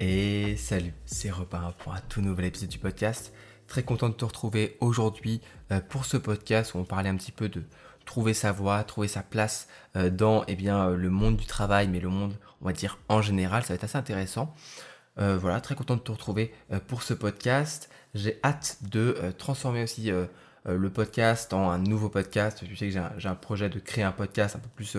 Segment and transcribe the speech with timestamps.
[0.00, 3.32] Et salut, c'est Robin pour un tout nouvel épisode du podcast.
[3.66, 5.40] Très content de te retrouver aujourd'hui
[5.72, 7.64] euh, pour ce podcast où on parlait un petit peu de
[8.06, 11.88] trouver sa voie, trouver sa place euh, dans eh bien, euh, le monde du travail,
[11.88, 13.64] mais le monde, on va dire, en général.
[13.64, 14.54] Ça va être assez intéressant.
[15.16, 16.54] voilà, très content de te retrouver
[16.86, 17.90] pour ce podcast.
[18.14, 20.12] J'ai hâte de transformer aussi
[20.64, 22.64] le podcast en un nouveau podcast.
[22.64, 24.96] Tu sais que j'ai un, un, projet de créer un podcast un peu plus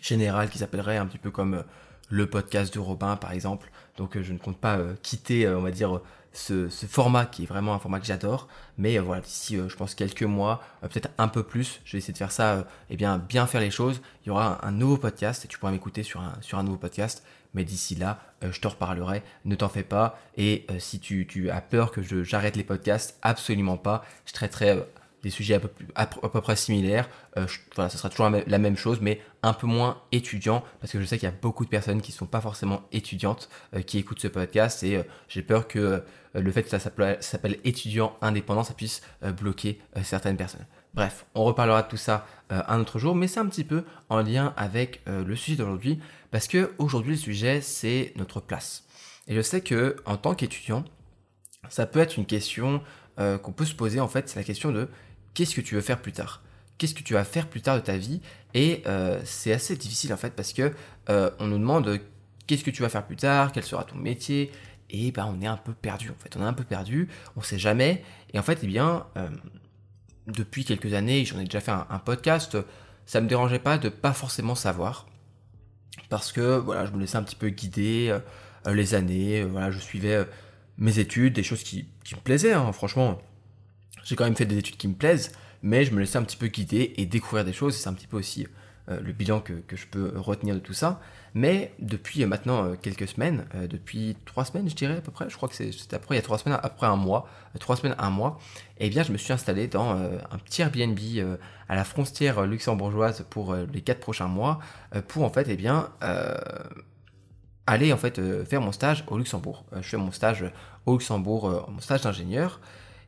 [0.00, 1.62] général qui s'appellerait un petit peu comme
[2.10, 3.70] le podcast de Robin par exemple.
[3.96, 6.00] Donc euh, je ne compte pas euh, quitter, euh, on va dire,
[6.32, 8.48] ce, format qui est vraiment un format que j'adore.
[8.76, 12.18] Mais voilà, d'ici, je pense, quelques mois, peut-être un peu plus, je vais essayer de
[12.18, 14.00] faire ça, et bien, bien faire les choses.
[14.24, 17.24] Il y aura un, nouveau podcast et tu pourras m'écouter sur un, nouveau podcast.
[17.52, 19.24] Mais d'ici là, je te reparlerai.
[19.44, 20.20] Ne t'en fais pas.
[20.36, 24.04] Et si tu, tu, as peur que j'arrête les podcasts, absolument pas.
[24.24, 24.84] Je traiterai
[25.22, 25.60] des sujets
[25.94, 27.08] à peu, près similaires.
[27.36, 31.04] Euh, ce sera toujours la même chose, mais un peu moins étudiant, parce que je
[31.04, 33.98] sais qu'il y a beaucoup de personnes qui ne sont pas forcément étudiantes euh, qui
[33.98, 36.02] écoutent ce podcast, et euh, j'ai peur que
[36.34, 39.02] le fait que ça s'appelle étudiant indépendant, ça puisse
[39.36, 40.64] bloquer certaines personnes.
[40.94, 44.22] Bref, on reparlera de tout ça un autre jour, mais c'est un petit peu en
[44.22, 45.98] lien avec le sujet d'aujourd'hui,
[46.30, 48.84] parce que aujourd'hui le sujet c'est notre place.
[49.26, 50.84] Et je sais que en tant qu'étudiant,
[51.68, 52.80] ça peut être une question
[53.16, 54.88] qu'on peut se poser en fait, c'est la question de
[55.34, 56.42] qu'est-ce que tu veux faire plus tard?
[56.78, 58.20] Qu'est-ce que tu vas faire plus tard de ta vie?
[58.54, 60.72] Et euh, c'est assez difficile en fait parce que
[61.08, 62.00] euh, on nous demande
[62.46, 64.50] qu'est-ce que tu vas faire plus tard, quel sera ton métier,
[64.88, 66.36] et ben on est un peu perdu en fait.
[66.36, 68.02] On est un peu perdu, on sait jamais.
[68.32, 69.28] Et en fait, eh bien, euh,
[70.26, 72.56] depuis quelques années, j'en ai déjà fait un, podcast,
[73.06, 75.06] ça me dérangeait pas de pas forcément savoir.
[76.08, 78.16] Parce que voilà, je me laissais un petit peu guider
[78.66, 79.44] les années.
[79.44, 80.26] voilà, je suivais
[80.78, 83.20] mes études, des choses qui, me plaisaient, hein, franchement
[84.04, 85.32] j'ai quand même fait des études qui me plaisent,
[85.62, 87.76] mais je me laissais un petit peu guider et découvrir des choses.
[87.76, 88.46] C'est un petit peu aussi
[88.90, 91.00] euh, le bilan que, je peux retenir de tout ça.
[91.34, 95.28] Mais depuis maintenant euh, quelques semaines, euh, depuis trois semaines, je dirais à peu près,
[95.28, 97.28] je crois que c'est après, il y a trois semaines, après un mois,
[97.60, 98.38] trois semaines, un mois,
[98.78, 100.98] eh bien je me suis installé dans un petit Airbnb
[101.68, 104.58] à la frontière luxembourgeoise pour les quatre prochains mois,
[105.08, 105.90] pour en fait, eh bien,
[107.66, 109.64] aller en fait faire mon stage au Luxembourg.
[109.76, 110.44] je fais mon stage
[110.86, 112.60] au Luxembourg, mon stage d'ingénieur.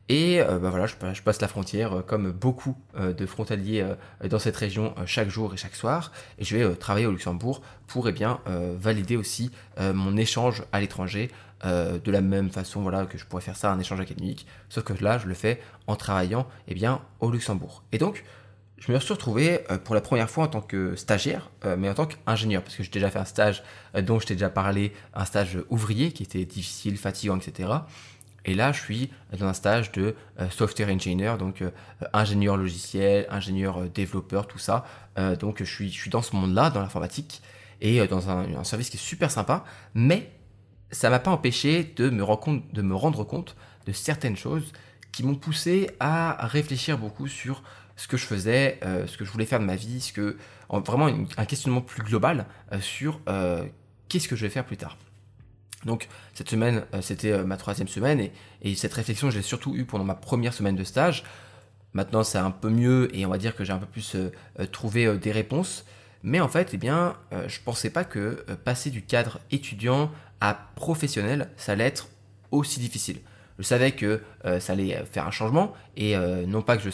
[0.09, 3.85] Et euh, bah voilà, je, passe la frontière euh, comme beaucoup euh, de frontaliers
[4.29, 6.11] dans cette région chaque jour et chaque soir.
[6.39, 8.39] Et je vais travailler au Luxembourg pour eh bien,
[8.79, 11.29] valider aussi mon échange à l'étranger
[11.63, 14.47] de la même façon voilà, que je pourrais faire ça un échange académique.
[14.69, 17.83] Sauf que là, je le fais en travaillant eh bien, au Luxembourg.
[17.91, 18.23] Et donc,
[18.77, 22.07] je me suis retrouvé pour la première fois en tant que stagiaire, mais en tant
[22.07, 23.63] qu'ingénieur, parce que j'ai déjà fait un stage
[24.01, 27.69] dont je t'ai déjà parlé, un stage ouvrier qui était difficile, fatigant, etc.
[28.45, 31.71] Et là, je suis dans un stage de euh, software engineer, donc euh,
[32.11, 34.85] ingénieur logiciel, ingénieur euh, développeur, tout ça.
[35.39, 37.41] donc, je suis, dans ce monde-là, dans l'informatique,
[37.81, 39.63] et dans un, service qui est super sympa.
[39.93, 40.31] Mais
[40.89, 42.23] ça m'a pas empêché de me,
[42.73, 43.55] de me rendre compte
[43.85, 44.71] de certaines choses
[45.11, 47.61] qui m'ont poussé à réfléchir beaucoup sur
[47.95, 50.37] ce que je faisais, ce que je voulais faire de ma vie, ce que,
[50.69, 52.47] vraiment un questionnement plus global
[52.79, 53.19] sur
[54.09, 54.97] qu'est-ce que je vais faire plus tard.
[55.85, 58.29] Donc cette semaine, euh, c'était euh, ma troisième semaine
[58.61, 61.23] et, cette réflexion, je l'ai surtout eue pendant ma première semaine de stage.
[61.93, 64.31] Maintenant, c'est un peu mieux et on va dire que j'ai un peu plus euh,
[64.71, 65.85] trouvé des réponses.
[66.23, 67.17] Mais en fait, eh bien,
[67.47, 72.07] je pensais pas que passer du cadre étudiant à professionnel, ça allait être
[72.51, 73.17] aussi difficile.
[73.59, 74.21] Je savais que
[74.61, 76.15] ça allait faire un changement et
[76.47, 76.89] non pas que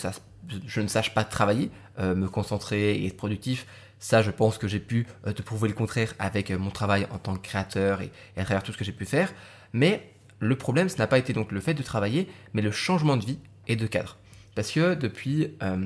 [0.65, 3.67] je, ne sache pas travailler, me concentrer et être productif,
[3.99, 7.05] ça, je pense que j'ai pu euh, te prouver le contraire avec euh, mon travail
[7.11, 9.33] en tant que créateur et, à travers tout ce que j'ai pu faire.
[9.73, 13.17] Mais le problème, ce n'a pas été donc le fait de travailler, mais le changement
[13.17, 14.17] de vie et de cadre.
[14.55, 15.77] Parce que depuis euh,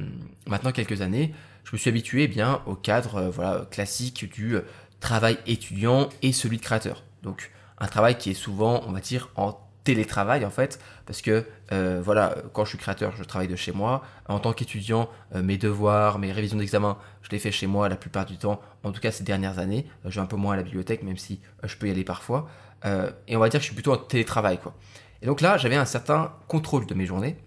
[0.47, 4.57] maintenant quelques années, je me suis habitué eh bien au cadre voilà classique du
[4.99, 7.03] travail étudiant et celui de créateur.
[7.23, 11.45] Donc un travail qui est souvent, on va dire, en télétravail en fait, parce que
[11.71, 14.03] euh, voilà, quand je suis créateur, je travaille de chez moi.
[14.27, 17.95] En tant qu'étudiant, euh, mes devoirs, mes révisions d'examen, je les fais chez moi la
[17.95, 18.61] plupart du temps.
[18.83, 21.03] En tout cas, ces dernières années, euh, je vais un peu moins à la bibliothèque,
[21.03, 22.47] même si je peux y aller parfois.
[23.27, 24.73] et on va dire que je suis plutôt en télétravail quoi.
[25.21, 27.37] Et donc là, j'avais un certain contrôle de mes journées,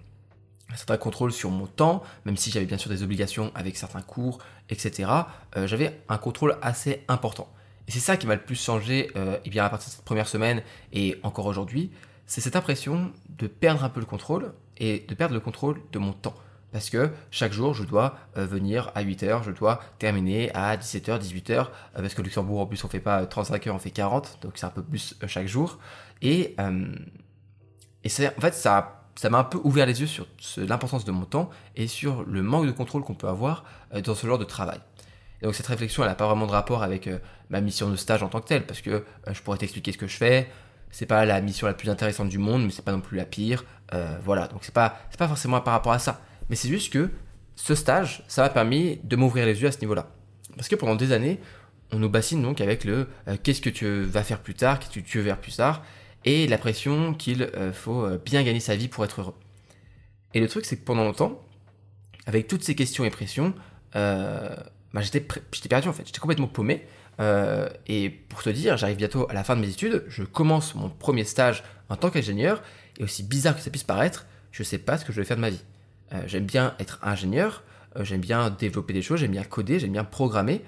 [0.73, 4.01] un certain contrôle sur mon temps, même si j'avais bien sûr des obligations avec certains
[4.01, 4.39] cours,
[4.71, 5.11] etc.
[5.55, 7.49] j'avais un contrôle assez important.
[7.87, 9.11] Et c'est ça qui m'a le plus changé,
[9.45, 10.63] et bien à partir de cette première semaine
[10.95, 11.91] et encore aujourd'hui,
[12.27, 15.99] c'est cette impression de perdre un peu le contrôle et de perdre le contrôle de
[15.99, 16.35] mon temps.
[16.73, 21.21] Parce que chaque jour, je dois euh, venir à 8h, je dois terminer à 17h,
[21.21, 24.41] 18h, euh, parce que Luxembourg, en plus, on fait pas 35 heures, on fait 40,
[24.43, 25.79] donc c'est un peu plus euh, chaque jour.
[26.23, 26.57] Et,
[28.05, 30.27] et en fait, ça ça m'a un peu ouvert les yeux sur
[30.59, 33.65] l'importance de mon temps et sur le manque de contrôle qu'on peut avoir
[34.05, 34.79] dans ce genre de travail.
[35.41, 37.09] donc cette réflexion, elle n'a pas vraiment de rapport avec
[37.49, 40.07] ma mission de stage en tant que telle, parce que je pourrais t'expliquer ce que
[40.07, 40.51] je fais.
[40.97, 43.27] C'est pas la mission la plus intéressante du monde, mais c'est pas non plus la
[43.27, 43.67] pire.
[43.93, 46.23] Euh, voilà, donc c'est pas, c'est pas forcément par rapport à ça.
[46.49, 47.11] Mais c'est juste que
[47.55, 50.09] ce stage, ça m'a permis de m'ouvrir les yeux à ce niveau-là.
[50.57, 51.39] Parce que pendant des années,
[51.93, 53.09] on nous bassine donc avec le
[53.43, 55.83] qu'est-ce que tu vas faire plus tard, qu'est-ce que tu veux faire plus tard,
[56.25, 59.35] et la pression qu'il faut bien gagner sa vie pour être heureux.
[60.33, 61.45] Et le truc, c'est que pendant longtemps,
[62.25, 63.53] avec toutes ces questions et pressions,
[63.93, 66.87] bah, j'étais, perdu en fait, j'étais complètement paumé.
[67.21, 70.75] Euh, et pour te dire, j'arrive bientôt à la fin de mes études, je commence
[70.75, 72.63] mon premier stage en tant qu'ingénieur,
[72.99, 75.27] et aussi bizarre que ça puisse paraître, je ne sais pas ce que je vais
[75.27, 75.63] faire de ma vie.
[76.13, 77.63] Euh, j'aime bien être ingénieur,
[77.97, 80.63] euh, j'aime bien développer des choses, j'aime bien coder, j'aime bien programmer,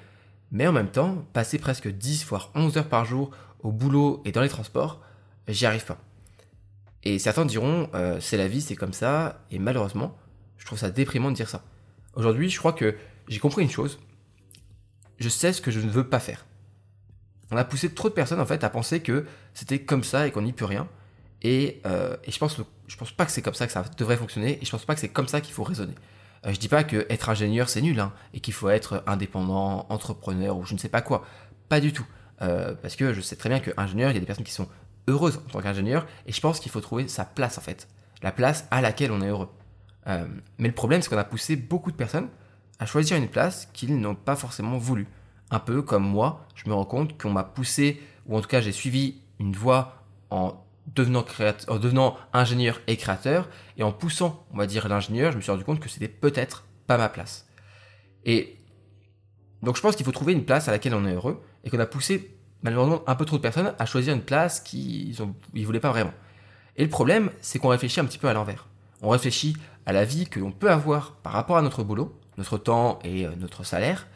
[0.50, 3.30] mais en même temps, passer presque 10 voire 11 heures par jour
[3.60, 5.02] au boulot et dans les transports,
[5.46, 5.98] j'y arrive pas.
[7.04, 7.88] Et certains diront,
[8.20, 10.16] c'est la vie, c'est comme ça, et malheureusement,
[10.56, 11.64] je trouve ça déprimant de dire ça.
[12.14, 12.96] Aujourd'hui, je crois que
[13.28, 13.98] j'ai compris une chose,
[15.18, 16.46] je sais ce que je ne veux pas faire.
[17.50, 19.24] On a poussé trop de personnes en fait à penser que
[19.54, 20.88] c'était comme ça et qu'on n'y peut rien.
[21.42, 22.56] Et, euh, je pense
[22.86, 24.94] je pense pas que c'est comme ça que ça devrait fonctionner et je pense pas
[24.94, 25.94] que c'est comme ça qu'il faut raisonner.
[26.46, 29.86] Euh, je dis pas que être ingénieur c'est nul hein, et qu'il faut être indépendant,
[29.88, 31.24] entrepreneur ou je ne sais pas quoi.
[31.68, 32.06] Pas du tout.
[32.42, 34.68] Euh, parce que je sais très bien qu'ingénieur, il y a des personnes qui sont
[35.08, 37.88] heureuses en tant qu'ingénieur et je pense qu'il faut trouver sa place en fait.
[38.22, 39.48] La place à laquelle on est heureux.
[40.06, 42.28] mais le problème c'est qu'on a poussé beaucoup de personnes
[42.78, 45.06] à choisir une place qu'ils n'ont pas forcément voulu.
[45.50, 48.60] Un peu comme moi, je me rends compte qu'on m'a poussé, ou en tout cas
[48.60, 50.64] j'ai suivi une voie en
[50.94, 55.36] devenant, créateur, en devenant ingénieur et créateur, et en poussant, on va dire, l'ingénieur, je
[55.36, 57.46] me suis rendu compte que c'était peut-être pas ma place.
[58.24, 58.58] Et
[59.62, 61.78] donc je pense qu'il faut trouver une place à laquelle on est heureux, et qu'on
[61.80, 65.16] a poussé malheureusement un peu trop de personnes à choisir une place qu'ils
[65.54, 66.12] ne voulaient pas vraiment.
[66.76, 68.68] Et le problème, c'est qu'on réfléchit un petit peu à l'envers.
[69.02, 72.56] On réfléchit à la vie que l'on peut avoir par rapport à notre boulot, notre
[72.56, 74.06] temps et euh, notre salaire,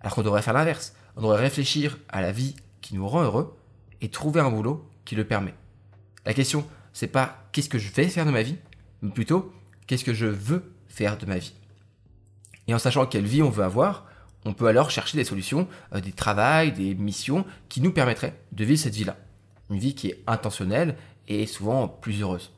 [0.00, 0.94] alors qu'on devrait faire l'inverse.
[1.16, 3.56] On devrait réfléchir à la vie qui nous rend heureux
[4.00, 5.54] et trouver un boulot qui le permet.
[6.24, 8.56] La question, c'est pas qu'est-ce que je vais faire de ma vie,
[9.02, 9.52] mais plutôt
[9.86, 11.54] qu'est-ce que je veux faire de ma vie.
[12.68, 14.06] Et en sachant quelle vie on veut avoir,
[14.44, 18.64] on peut alors chercher des solutions, euh, des travails, des missions qui nous permettraient de
[18.64, 19.16] vivre cette vie-là.
[19.70, 20.96] Une vie qui est intentionnelle
[21.28, 22.52] et souvent plus heureuse.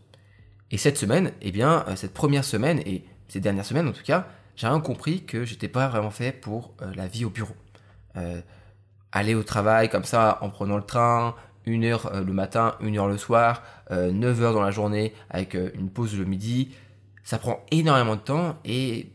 [0.71, 4.03] Et cette semaine, eh bien, euh, cette première semaine, et ces dernières semaines en tout
[4.05, 7.54] cas, j'ai rien compris que j'étais pas vraiment fait pour euh, la vie au bureau.
[8.16, 8.40] Euh,
[9.10, 11.34] aller au travail comme ça en prenant le train,
[11.64, 15.52] une heure euh, le matin, une heure le soir, 9 heures dans la journée avec
[15.52, 16.70] une pause le midi,
[17.25, 19.10] ça prend énormément de temps et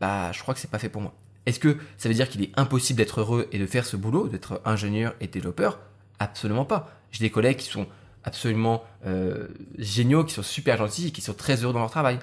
[0.00, 1.14] bah je crois que c'est pas fait pour moi.
[1.46, 4.28] Est-ce que ça veut dire qu'il est impossible d'être heureux et de faire ce boulot,
[4.28, 5.78] d'être ingénieur et développeur?
[6.18, 6.90] Absolument pas.
[7.10, 7.86] J'ai des collègues qui sont
[8.22, 8.84] absolument
[9.78, 12.18] géniaux, qui sont super gentils et qui sont très heureux dans leur travail.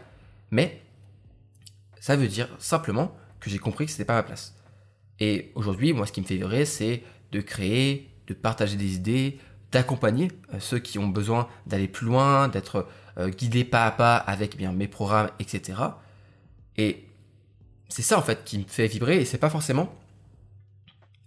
[0.51, 0.85] Mais
[2.06, 4.54] ça veut dire simplement que j'ai compris que ce n'était pas ma place.
[5.19, 9.40] Et aujourd'hui, moi, ce qui me fait vibrer, c'est de créer, de partager des idées,
[9.72, 12.88] d'accompagner euh, ceux qui ont besoin d'aller plus loin, d'être
[13.18, 15.80] euh, guidés pas à pas avec eh bien mes programmes, etc.
[16.78, 17.07] Et
[17.90, 19.92] c'est ça en fait qui me fait vibrer et c'est pas forcément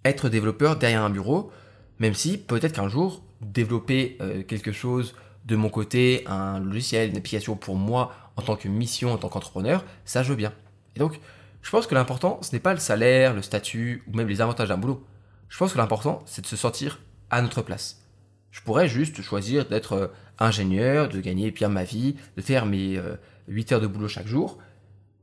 [0.05, 1.51] être développeur derrière un bureau,
[1.99, 7.17] même si peut-être qu'un jour développer euh, quelque chose de mon côté, un logiciel, une
[7.17, 10.53] application pour moi en tant que mission, en tant qu'entrepreneur, ça je veux bien.
[10.99, 11.21] Et donc,
[11.63, 14.69] je pense que l'important, ce n'est pas le salaire, le statut ou même les avantages
[14.69, 15.07] d'un boulot.
[15.49, 16.99] Je pense que l'important, c'est de se sentir
[17.31, 18.03] à notre place.
[18.51, 20.07] Je pourrais juste choisir d'être euh,
[20.41, 23.01] ingénieur, de gagner bien ma vie, de faire mes
[23.47, 24.59] 8 euh, heures de boulot chaque jour.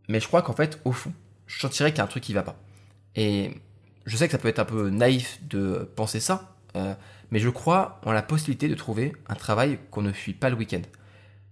[0.07, 1.11] Mais je crois qu'en fait, au fond,
[1.45, 2.55] je sentirais qu'il y a un truc qui va pas.
[3.17, 3.51] Et
[4.05, 6.93] je sais que ça peut être un peu naïf de penser ça, euh,
[7.31, 10.55] mais je crois en la possibilité de trouver un travail qu'on ne fuit pas le
[10.55, 10.83] week-end.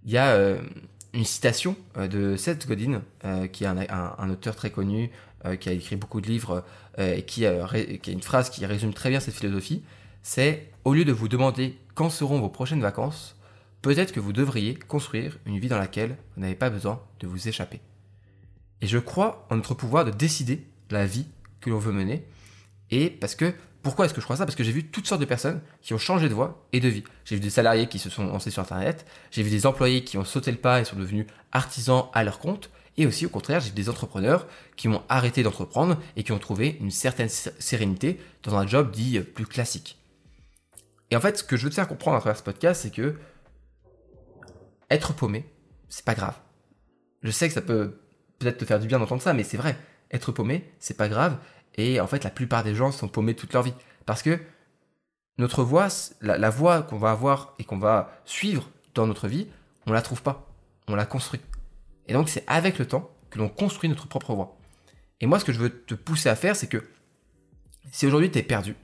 [0.05, 0.57] Il y a
[1.13, 5.11] une citation euh, de Seth Godin, euh, qui est un, auteur très connu,
[5.45, 6.63] euh, qui a écrit beaucoup de livres,
[6.99, 7.67] et qui a,
[7.97, 9.83] qui a une phrase qui résume très bien cette philosophie,
[10.21, 13.35] c'est au lieu de vous demander quand seront vos prochaines vacances,
[13.81, 17.47] peut-être que vous devriez construire une vie dans laquelle vous n'avez pas besoin de vous
[17.47, 17.81] échapper.
[18.81, 21.25] Et je crois en notre pouvoir de décider la vie
[21.61, 22.27] que l'on veut mener,
[22.91, 24.45] et parce que pourquoi est-ce que je crois ça?
[24.45, 26.87] Parce que j'ai vu toutes sortes de personnes qui ont changé de voie et de
[26.87, 27.03] vie.
[27.25, 30.17] J'ai vu des salariés qui se sont lancés sur Internet, j'ai vu des employés qui
[30.17, 33.59] ont sauté le pas et sont devenus artisans à leur compte, et aussi au contraire,
[33.59, 38.19] j'ai vu des entrepreneurs qui ont arrêté d'entreprendre et qui ont trouvé une certaine sérénité
[38.43, 39.99] dans un job dit plus classique.
[41.11, 42.91] Et en fait, ce que je veux te faire comprendre à travers ce podcast, c'est
[42.91, 43.15] que
[44.89, 45.45] être paumé,
[45.89, 46.35] c'est pas grave.
[47.21, 47.99] Je sais que ça peut
[48.39, 49.77] peut-être te faire du bien d'entendre ça, mais c'est vrai.
[50.11, 51.37] Être paumé, c'est pas grave.
[51.75, 53.73] Et en fait, la plupart des gens sont paumés toute leur vie.
[54.05, 54.39] Parce que
[55.37, 55.87] notre voie,
[56.21, 59.47] la, voie qu'on va avoir et qu'on va suivre dans notre vie,
[59.87, 60.47] on la trouve pas.
[60.87, 61.41] On la construit.
[62.07, 64.57] Et donc, c'est avec le temps que l'on construit notre propre voie.
[65.21, 66.83] Et moi, ce que je veux te pousser à faire, c'est que
[67.91, 68.75] Si aujourd'hui tu es perdu,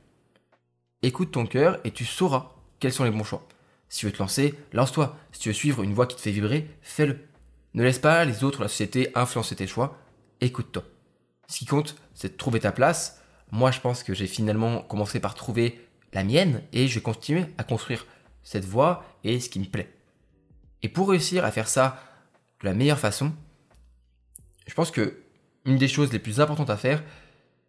[1.01, 3.47] écoute ton cœur et tu sauras quels sont les bons choix.
[3.89, 5.17] Si tu veux te lancer, lance-toi.
[5.31, 7.19] Si tu veux suivre une voie qui te fait vibrer, fais-le.
[7.73, 9.97] Ne laisse pas les autres, la société influencer tes choix.
[10.41, 10.83] Écoute-toi.
[11.49, 13.21] Ce qui compte, c'est de trouver ta place.
[13.51, 15.81] Moi, je pense que j'ai finalement commencé par trouver
[16.13, 18.05] la mienne et je vais continuer à construire
[18.43, 19.91] cette voie et ce qui me plaît.
[20.83, 22.01] Et pour réussir à faire ça
[22.61, 23.33] de la meilleure façon,
[24.67, 25.23] je pense que
[25.65, 27.03] une des choses les plus importantes à faire,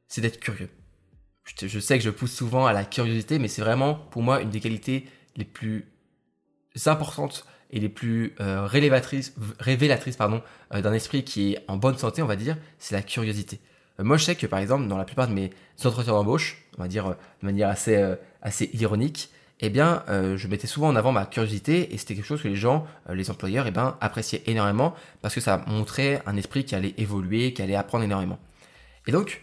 [0.09, 0.69] c'est d'être curieux.
[1.45, 4.51] Je sais que je pousse souvent à la curiosité, mais c'est vraiment pour moi une
[4.51, 5.91] des qualités les plus
[6.85, 12.27] importantes et les plus euh, révélatrices, euh, d'un esprit qui est en bonne santé, on
[12.27, 13.61] va dire, c'est la curiosité.
[14.01, 15.51] Euh, moi, je sais que par exemple, dans la plupart de mes
[15.85, 19.31] entretiens d'embauche, on va dire de manière assez, assez ironique,
[19.61, 22.57] eh bien, je mettais souvent en avant ma curiosité et c'était quelque chose que les
[22.57, 26.95] gens, les employeurs, eh ben, appréciaient énormément parce que ça montrait un esprit qui allait
[26.97, 28.39] évoluer, qui allait apprendre énormément.
[29.07, 29.43] Et donc,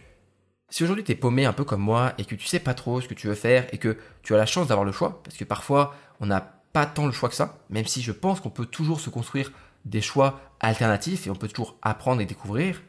[0.70, 3.00] si aujourd'hui tu es paumé un peu comme moi et que tu sais pas trop
[3.00, 5.36] ce que tu veux faire et que tu as la chance d'avoir le choix, parce
[5.36, 6.40] que parfois on n'a
[6.72, 9.52] pas tant le choix que ça, même si je pense qu'on peut toujours se construire
[9.84, 12.82] des choix alternatifs et on peut toujours apprendre et découvrir,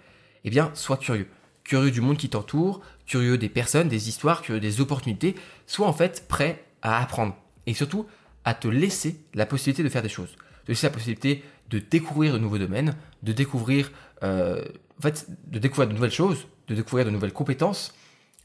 [0.43, 1.29] eh bien, sois curieux.
[1.69, 5.35] Curieux du monde qui t'entoure, curieux des personnes, des histoires, curieux des opportunités,
[5.67, 7.35] sois en fait prêt à apprendre
[7.67, 8.07] et surtout
[8.43, 10.31] à te laisser la possibilité de faire des choses,
[10.65, 13.91] de laisser la possibilité de découvrir de nouveaux domaines, de découvrir,
[14.23, 14.65] euh,
[14.97, 17.93] en fait, de découvrir de nouvelles choses, de découvrir de nouvelles compétences,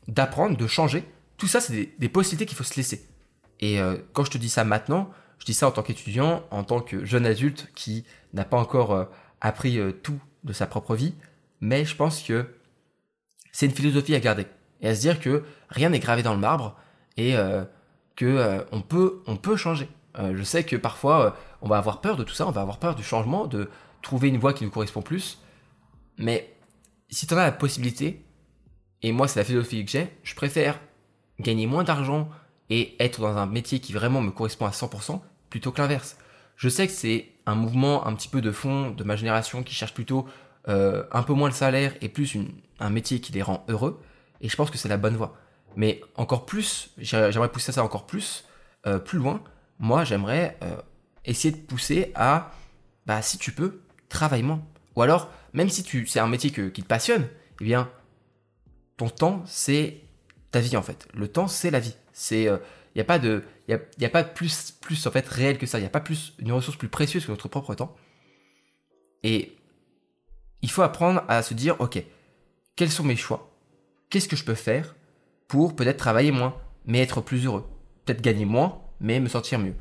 [0.06, 1.02] d'apprendre, de changer.
[1.38, 3.08] Tout ça, c'est des, possibilités qu'il faut se laisser.
[3.58, 6.62] Et euh, quand je te dis ça maintenant, je dis ça en tant qu'étudiant, en
[6.62, 8.04] tant que jeune adulte qui
[8.34, 9.04] n'a pas encore euh,
[9.40, 11.14] appris tout de sa propre vie,
[11.62, 12.44] mais je pense que
[13.54, 14.46] c'est une philosophie à garder
[14.80, 16.76] et à se dire que rien n'est gravé dans le marbre
[17.16, 17.64] et euh,
[18.16, 19.88] que on peut on peut changer.
[20.18, 22.96] je sais que parfois on va avoir peur de tout ça, on va avoir peur
[22.96, 23.70] du changement, de
[24.02, 25.38] trouver une voie qui nous correspond plus,
[26.18, 26.52] mais
[27.08, 28.24] si tu en as la possibilité,
[29.02, 30.80] et moi c'est la philosophie que j'ai, je préfère
[31.40, 32.28] gagner moins d'argent
[32.70, 35.20] et être dans un métier qui vraiment me correspond à 100%
[35.50, 36.16] plutôt que l'inverse.
[36.56, 39.74] Je sais que c'est un mouvement un petit peu de fond de ma génération qui
[39.74, 40.26] cherche plutôt
[40.68, 42.36] euh, un peu moins le salaire et plus
[42.78, 44.00] un métier qui les rend heureux.
[44.40, 45.36] Et je pense que c'est la bonne voie.
[45.76, 48.44] Mais encore plus, j'aimerais pousser ça encore plus,
[48.86, 49.42] euh, plus loin.
[49.78, 50.76] Moi, j'aimerais euh,
[51.24, 52.52] essayer de pousser à,
[53.06, 54.62] bah, si tu peux, travaille moins.
[54.96, 57.28] Ou alors, même si tu, c'est un métier qui te passionne,
[57.60, 57.90] eh bien,
[58.96, 60.00] ton temps, c'est
[60.50, 61.08] ta vie en fait.
[61.14, 61.96] Le temps, c'est la vie.
[62.12, 65.58] C'est, il n'y a pas de, il n'y a, pas plus, plus en fait réel
[65.58, 65.78] que ça.
[65.78, 67.96] Il n'y a pas plus une ressource plus précieuse que notre propre temps.
[69.24, 69.53] Et
[70.64, 72.02] il faut apprendre à se dire, ok,
[72.74, 73.54] quels sont mes choix?
[74.08, 74.96] Qu'est-ce que je peux faire
[75.46, 76.56] pour peut-être travailler moins,
[76.86, 77.68] mais être plus heureux?
[78.06, 79.74] Peut-être gagner moins, mais me sentir mieux.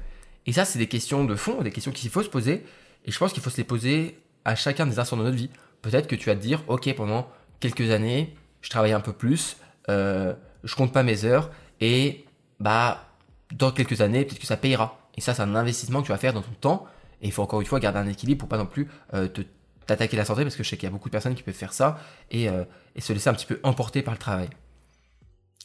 [0.45, 2.65] Et ça, c'est des questions de fond, des questions qu'il faut se poser.
[3.05, 5.49] Et je pense qu'il faut se les poser à chacun des instants de notre vie.
[5.81, 7.29] Peut-être que tu vas te dire, ok, pendant
[7.61, 9.55] quelques années, je travaille un peu plus,
[9.87, 10.33] euh,
[10.65, 11.49] je compte pas mes heures,
[11.79, 12.25] et
[12.59, 13.07] bah
[13.53, 14.99] dans quelques années, peut-être que ça payera.
[15.15, 16.87] Et ça, c'est un investissement que tu vas faire dans ton temps.
[17.21, 19.43] Et il faut encore une fois garder un équilibre pour pas non plus euh, te
[19.85, 21.53] t'attaquer la santé, parce que je sais qu'il y a beaucoup de personnes qui peuvent
[21.53, 21.99] faire ça
[22.31, 22.63] et, euh,
[22.97, 24.49] se laisser un petit peu emporter par le travail.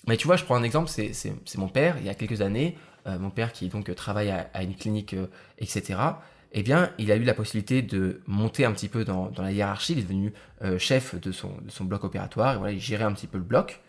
[0.07, 2.77] Mais tu vois, je prends un exemple, c'est mon père, il y a quelques années,
[3.07, 5.15] euh, mon père qui donc travaille à, une clinique,
[5.59, 6.01] etc.
[6.53, 9.93] Eh bien, il a eu la possibilité de monter un petit peu dans, la hiérarchie,
[9.93, 10.33] il est devenu
[10.79, 13.83] chef de son, de son bloc opératoire, voilà, il gérait un petit peu le bloc.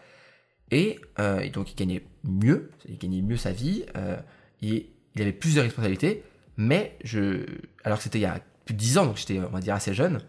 [0.74, 4.18] Euh, et, donc il gagnait mieux, il gagnait mieux sa vie, euh,
[4.62, 4.86] il
[5.18, 6.24] avait plus de responsabilités,
[6.58, 7.46] mais je,
[7.84, 9.74] alors que c'était il y a plus de 10 ans, donc j'étais, on va dire,
[9.74, 10.20] assez jeune,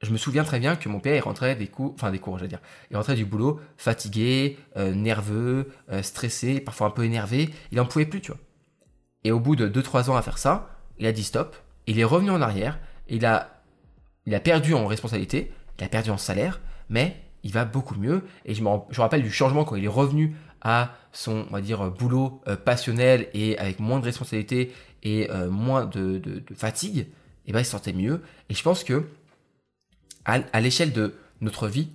[0.00, 2.38] je me souviens très bien que mon père, il rentrait des cours, enfin des cours,
[2.38, 7.80] je dire, il rentrait du boulot fatigué, euh, nerveux, stressé, parfois un peu énervé, il
[7.80, 8.40] en pouvait plus, tu vois.
[9.24, 12.04] Et au bout de 2-3 ans à faire ça, il a dit stop, il est
[12.04, 13.62] revenu en arrière, il a,
[14.24, 18.22] il a perdu en responsabilité, il a perdu en salaire, mais il va beaucoup mieux.
[18.44, 21.90] Et je me, rappelle du changement quand il est revenu à son, on va dire,
[21.90, 26.22] boulot euh, passionnel et avec moins de responsabilités et euh, moins de,
[26.54, 27.06] fatigue, et
[27.46, 28.22] eh ben il se mieux.
[28.48, 29.06] Et je pense que
[30.24, 31.88] à, l'échelle de notre vie,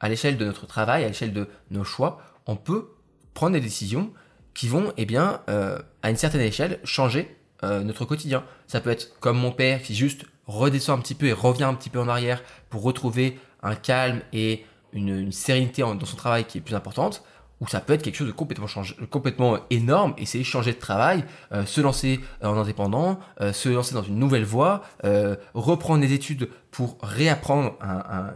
[0.00, 2.88] à l'échelle de notre travail, à l'échelle de nos choix, on peut
[3.34, 4.12] prendre des décisions
[4.54, 8.44] qui vont, eh bien, euh, à une certaine échelle, changer notre quotidien.
[8.68, 11.74] Ça peut être comme mon père qui juste redescend un petit peu et revient un
[11.74, 16.58] petit peu en arrière pour retrouver un calme et une, sérénité dans son travail qui
[16.58, 17.22] est plus importante,
[17.60, 18.66] ou ça peut être quelque chose de complètement,
[19.10, 23.94] complètement énorme, et c'est changer de travail, euh, se lancer en indépendant, euh, se lancer
[23.94, 27.76] dans une nouvelle voie, euh, reprendre des études pour réapprendre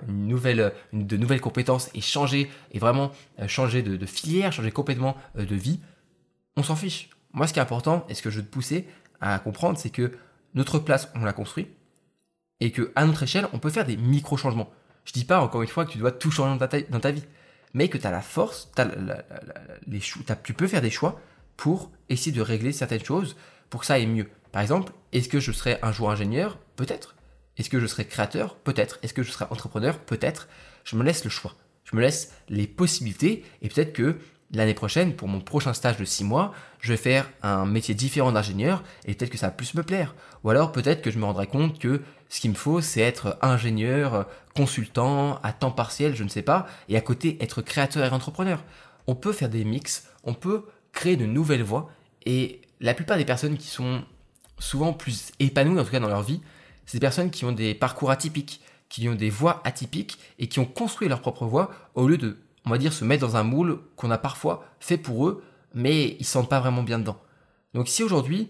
[0.09, 3.12] une nouvelle, de nouvelles compétences et changer, et vraiment
[3.47, 5.81] changer de, filière, changer complètement de vie,
[6.57, 7.11] on s'en fiche.
[7.33, 8.88] Moi, ce qui est important, et ce que je veux te pousser
[9.21, 10.12] à comprendre, c'est que
[10.55, 11.69] notre place, on l'a construit,
[12.61, 14.71] et que à notre échelle, on peut faire des micro-changements.
[15.05, 16.59] Je dis pas encore une fois que tu dois tout changer
[16.91, 17.25] dans ta, vie.
[17.75, 18.71] Mais que tu as la force,
[20.43, 21.21] tu peux faire des choix
[21.57, 23.37] pour essayer de régler certaines choses
[23.71, 24.29] pour que ça aille mieux.
[24.50, 26.59] Par exemple, est-ce que je serai un jour ingénieur?
[26.76, 27.14] Peut-être.
[27.57, 28.57] Est-ce que je serai créateur?
[28.57, 28.99] Peut-être.
[29.02, 29.99] Est-ce que je serai entrepreneur?
[29.99, 30.49] Peut-être.
[30.85, 31.55] Je me laisse le choix.
[31.85, 34.19] Je me laisse les possibilités et peut-être que
[34.52, 38.32] l'année prochaine, pour mon prochain stage de 6 mois, je vais faire un métier différent
[38.32, 40.14] d'ingénieur et peut-être que ça va plus me plaire.
[40.44, 43.38] Ou alors peut-être que je me rendrai compte que ce qu'il me faut, c'est être
[43.42, 48.14] ingénieur, consultant, à temps partiel, je ne sais pas, et à côté être créateur et
[48.14, 48.62] entrepreneur.
[49.06, 51.90] On peut faire des mix, on peut créer de nouvelles voies
[52.26, 54.02] et la plupart des personnes qui sont
[54.59, 56.40] souvent plus épanouies, en tout cas dans leur vie,
[56.87, 60.59] c'est des personnes qui ont des parcours atypiques, qui ont des voies atypiques et qui
[60.59, 63.42] ont construit leur propre voie au lieu de on va dire, se mettre dans un
[63.42, 65.42] moule qu'on a parfois fait pour eux,
[65.75, 67.21] mais ils se sentent pas vraiment bien dedans.
[67.75, 68.49] Donc si aujourd'hui,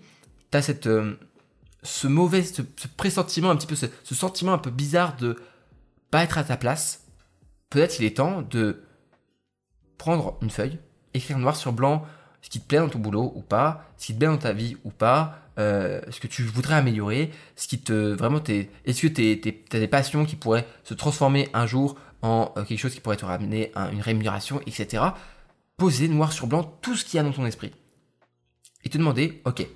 [0.50, 1.18] tu as cette, euh,
[1.82, 2.62] ce mauvais, ce,
[2.96, 5.36] pressentiment, un petit peu, ce, sentiment un peu bizarre de
[6.10, 7.06] pas être à ta place,
[7.70, 8.82] peut-être il est temps de
[9.98, 10.78] prendre une feuille,
[11.14, 12.04] écrire noir sur blanc
[12.42, 14.52] ce qui te plaît dans ton boulot ou pas, ce qui te plaît dans ta
[14.52, 18.42] vie ou pas, euh, ce que tu voudrais améliorer, ce qui te vraiment
[18.84, 22.78] est-ce que tu as des passions qui pourraient se transformer un jour en euh, quelque
[22.78, 25.04] chose qui pourrait te ramener à une rémunération, etc.
[25.76, 27.72] Poser noir sur blanc tout ce qu'il y a dans ton esprit.
[28.84, 29.66] Et te demander, ok,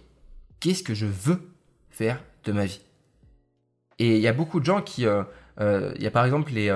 [0.61, 1.51] qu'est-ce que je veux
[1.91, 2.81] faire de ma vie?
[3.99, 5.07] Et il y a beaucoup de gens qui...
[5.07, 5.23] Euh,
[5.59, 6.71] euh, il y a par exemple les,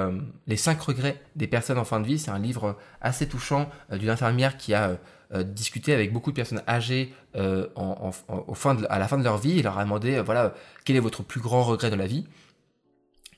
[0.47, 2.19] les 5 regrets des personnes en fin de vie.
[2.19, 4.97] C'est un livre assez touchant d'une infirmière qui a
[5.45, 9.63] discuté avec beaucoup de personnes âgées au fin à la fin de leur vie et
[9.63, 10.55] leur a demandé, voilà,
[10.87, 12.27] quel est votre plus grand regret de la vie?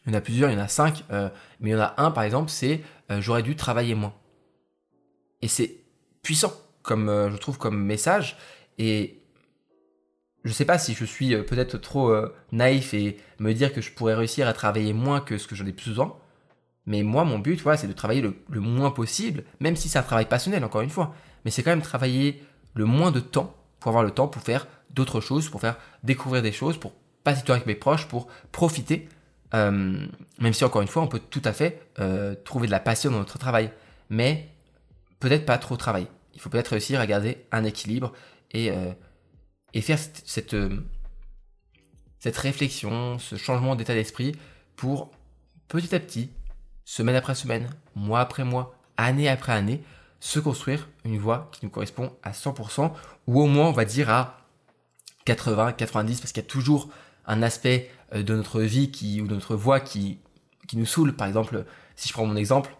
[0.06, 1.28] Il y en a plusieurs, il y en a cinq, euh,
[1.60, 2.80] mais il y en a un par exemple, c'est
[3.10, 4.14] euh, j'aurais dû travailler moins.
[5.42, 5.76] Et c'est
[6.22, 8.36] puissant, comme euh, je trouve comme message.
[8.78, 9.22] Et
[10.44, 12.12] je sais pas si je suis peut-être trop
[12.50, 15.66] naïf et me dire que je pourrais réussir à travailler moins que ce que j'en
[15.66, 16.16] ai plus besoin.
[16.86, 20.00] Mais moi, mon but, voilà, c'est de travailler le, le, moins possible, même si c'est
[20.00, 21.14] un travail passionnel, encore une fois.
[21.44, 22.42] Mais c'est quand même travailler
[22.74, 26.42] le moins de temps pour avoir le temps pour faire d'autres choses, pour faire découvrir
[26.42, 29.08] des choses, pour passer du temps avec mes proches, pour profiter
[29.54, 30.06] euh,
[30.38, 33.10] même si encore une fois, on peut tout à fait euh, trouver de la passion
[33.10, 33.70] dans notre travail,
[34.08, 34.48] mais
[35.20, 36.08] peut-être pas trop travailler.
[36.34, 38.12] Il faut peut-être réussir à garder un équilibre
[38.52, 38.92] et, euh,
[39.74, 40.56] et faire cette,
[42.18, 44.34] cette, réflexion, ce changement d'état d'esprit
[44.76, 45.10] pour
[45.68, 46.30] petit à petit,
[46.84, 49.82] semaine après semaine, mois après mois, année après année,
[50.20, 52.92] se construire une voie qui nous correspond à 100%,
[53.26, 54.38] ou au moins on va dire à
[55.24, 56.88] 80, 90, parce qu'il y a toujours
[57.26, 60.18] un aspect de notre vie qui, ou de notre voix qui,
[60.68, 61.14] qui nous saoule.
[61.14, 61.64] Par exemple,
[61.96, 62.74] si je prends mon exemple,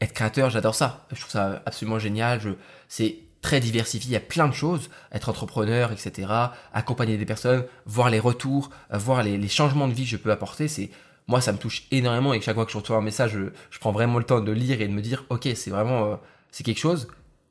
[0.00, 1.06] être créateur, j'adore ça.
[1.12, 2.40] Je trouve ça absolument génial.
[2.88, 6.28] C'est très diversifié, il y a plein de choses, être entrepreneur, etc.,
[6.72, 10.30] accompagner des personnes, voir les retours, euh, voir les, changements de vie que je peux
[10.30, 10.90] apporter, c'est
[11.26, 13.92] moi ça me touche énormément et chaque fois que je reçois un message, je, prends
[13.92, 16.16] vraiment le temps de lire et de me dire ok c'est vraiment euh,
[16.50, 17.08] c'est quelque chose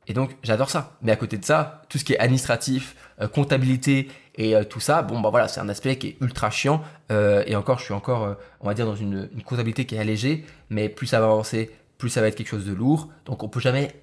[0.08, 0.98] et donc j'adore ça.
[1.02, 2.96] Mais à côté de ça, tout ce qui est administratif,
[3.34, 6.82] comptabilité et euh, tout ça, bon, bah voilà, c'est un aspect qui est ultra chiant.
[7.12, 10.00] Euh, et encore, je suis encore, euh, on va dire, dans une, comptabilité qui est
[10.00, 10.46] allégée.
[10.70, 13.10] Mais plus ça va avancer, plus ça va être quelque chose de lourd.
[13.26, 13.94] Donc on peut jamais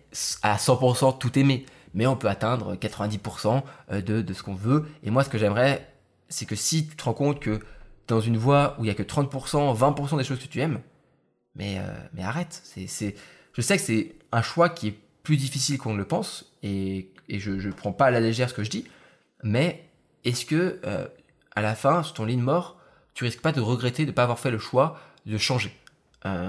[0.42, 1.64] à 100% tout aimer.
[1.94, 4.86] Mais on peut atteindre 90% de, de ce qu'on veut.
[5.02, 5.88] Et moi, ce que j'aimerais,
[6.28, 7.60] c'est que si tu te rends compte que
[8.06, 10.80] dans une voie où il y a que 30%, 20% des choses que tu aimes,
[11.56, 11.80] mais,
[12.12, 12.60] mais arrête.
[12.62, 13.16] C'est, c'est,
[13.54, 16.50] je sais que c'est un choix qui est plus difficile qu'on ne le pense.
[16.62, 18.86] Et, je ne prends pas à la légère ce que je dis.
[19.42, 19.84] Mais
[20.24, 21.06] est-ce que euh,
[21.54, 22.78] à la fin, sur ton lit de mort,
[23.12, 25.70] tu risques pas de regretter de pas avoir fait le choix de changer?
[26.24, 26.48] Euh,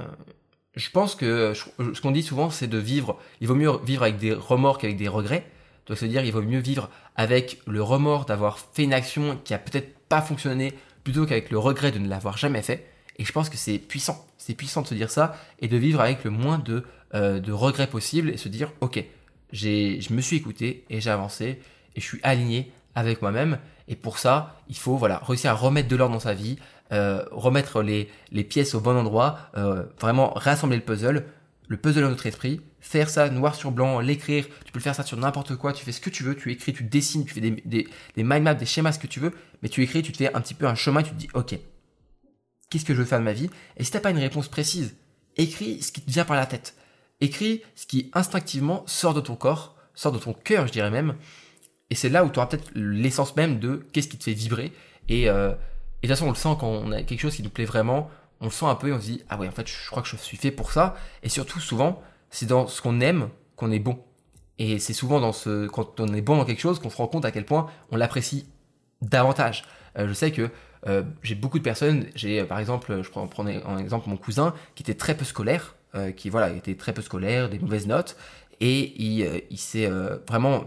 [0.77, 3.19] Je pense que ce qu'on dit souvent, c'est de vivre.
[3.41, 5.45] Il vaut mieux vivre avec des remords qu'avec des regrets.
[5.87, 9.53] Donc, se dire, il vaut mieux vivre avec le remords d'avoir fait une action qui
[9.53, 12.89] a peut-être pas fonctionné, plutôt qu'avec le regret de ne l'avoir jamais fait.
[13.19, 14.25] Et je pense que c'est puissant.
[14.37, 17.87] C'est puissant de se dire ça et de vivre avec le moins de, euh, regrets
[17.87, 19.03] possible et se dire, ok,
[19.51, 21.59] je me suis écouté et j'ai avancé
[21.95, 23.59] et je suis aligné avec moi-même.
[23.89, 26.57] Et pour ça, il faut voilà réussir à remettre de l'ordre dans sa vie,
[26.93, 31.25] euh, remettre les, les, pièces au bon endroit, euh, vraiment rassembler le puzzle,
[31.67, 34.95] le puzzle dans notre esprit, faire ça noir sur blanc, l'écrire, tu peux le faire
[34.95, 37.33] ça sur n'importe quoi, tu fais ce que tu veux, tu écris, tu dessines, tu
[37.33, 40.03] fais des, des, des mind maps, des schémas, ce que tu veux, mais tu écris,
[40.03, 41.59] tu te fais un petit peu un chemin, tu te dis, ok,
[42.69, 44.95] qu'est-ce que je veux faire de ma vie Et si t'as pas une réponse précise,
[45.37, 46.75] écris ce qui te vient par la tête.
[47.21, 51.15] Écris ce qui instinctivement sort de ton corps, sort de ton cœur, je dirais même,
[51.89, 54.71] et c'est là où tu auras peut-être l'essence même de qu'est-ce qui te fait vibrer.
[55.07, 55.49] Et, euh,
[56.01, 57.65] et de toute façon, on le sent quand on a quelque chose qui nous plaît
[57.65, 58.09] vraiment,
[58.41, 60.01] on le sent un peu et on se dit, ah ouais, en fait, je crois
[60.01, 60.95] que je suis fait pour ça.
[61.23, 63.99] Et surtout, souvent, c'est dans ce qu'on aime qu'on est bon.
[64.59, 67.07] Et c'est souvent dans ce, quand on est bon dans quelque chose qu'on se rend
[67.07, 68.47] compte à quel point on l'apprécie
[69.01, 69.63] davantage.
[69.97, 70.49] Euh, je sais que
[70.87, 74.83] euh, j'ai beaucoup de personnes, j'ai par exemple, je prends, en exemple mon cousin qui
[74.83, 75.75] était très peu scolaire,
[76.15, 78.15] qui voilà était très peu scolaire, des mauvaises notes,
[78.61, 79.89] et il, s'est
[80.27, 80.65] vraiment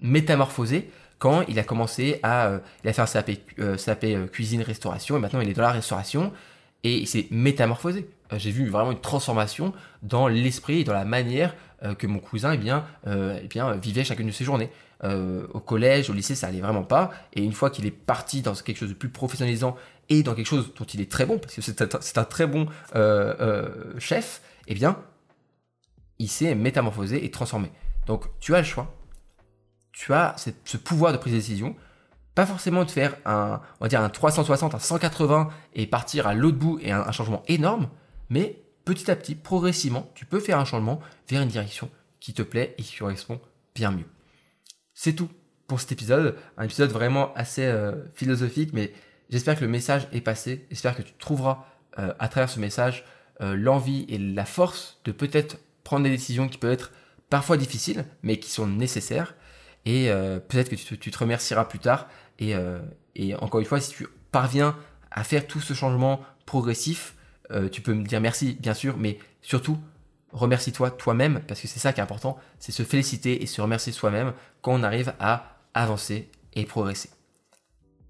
[0.00, 5.40] métamorphosé quand il a commencé à, il a fait un CAP, cuisine restauration et maintenant
[5.40, 6.32] il est dans la restauration
[6.84, 8.08] et il s'est métamorphosé.
[8.36, 11.54] J'ai vu vraiment une transformation dans l'esprit et dans la manière
[11.98, 14.70] que mon cousin eh bien, eh bien, vivait chacune de ses journées.
[15.02, 17.10] Au collège, au lycée, ça allait vraiment pas.
[17.34, 19.76] Et une fois qu'il est parti dans quelque chose de plus professionnalisant
[20.08, 22.66] et dans quelque chose dont il est très bon, parce que c'est un, très bon
[23.98, 24.98] chef, eh bien,
[26.18, 27.70] il s'est métamorphosé et transformé.
[28.06, 28.96] Donc, tu as le choix
[29.96, 31.74] tu as ce pouvoir de prise de décision.
[32.34, 36.34] Pas forcément de faire un, on va dire un 360, un 180 et partir à
[36.34, 37.88] l'autre bout et un, changement énorme,
[38.28, 41.88] mais petit à petit, progressivement, tu peux faire un changement vers une direction
[42.20, 43.40] qui te plaît et qui correspond
[43.74, 44.04] bien mieux.
[44.98, 45.28] C'est tout
[45.66, 48.94] pour cet épisode, un épisode vraiment assez euh, philosophique, mais
[49.28, 51.66] j'espère que le message est passé, j'espère que tu trouveras
[51.98, 53.04] euh, à travers ce message
[53.42, 56.92] euh, l'envie et la force de peut-être prendre des décisions qui peuvent être
[57.28, 59.34] parfois difficiles, mais qui sont nécessaires.
[59.84, 60.10] Et
[60.48, 62.08] peut-être que tu te, remercieras plus tard.
[62.40, 62.56] Et,
[63.38, 64.76] encore une fois, si tu parviens
[65.12, 67.14] à faire tout ce changement progressif,
[67.70, 69.78] tu peux me dire merci, bien sûr, mais surtout,
[70.36, 73.92] remercie-toi toi-même, parce que c'est ça qui est important, c'est se féliciter et se remercier
[73.92, 77.10] soi-même quand on arrive à avancer et progresser.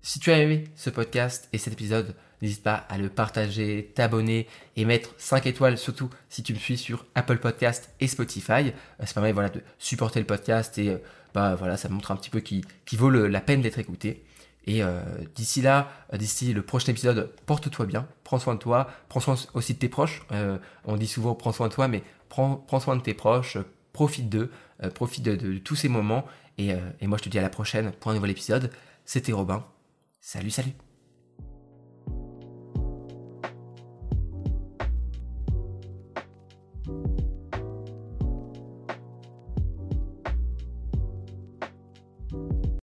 [0.02, 4.46] Si tu as aimé ce podcast et cet épisode, n'hésite pas à le partager, t'abonner
[4.76, 8.72] et mettre 5 étoiles, surtout si tu me suis sur Apple Podcast et Spotify.
[9.00, 10.96] Ça permet voilà, de supporter le podcast et
[11.34, 14.25] bah, voilà, ça montre un petit peu qui, vaut la peine d'être écouté.
[14.66, 15.00] Et euh,
[15.34, 19.36] d'ici là, euh, d'ici le prochain épisode, porte-toi bien, prends soin de toi, prends soin
[19.54, 20.22] aussi de tes proches.
[20.32, 23.58] Euh, on dit souvent prends soin de toi, mais prends, soin de tes proches,
[23.92, 24.50] profite d'eux,
[24.94, 26.26] profite de, tous ces moments.
[26.58, 28.70] Et, et moi, je te dis à la prochaine pour un nouvel épisode.
[29.04, 29.64] C'était Robin.
[30.20, 30.85] Salut, salut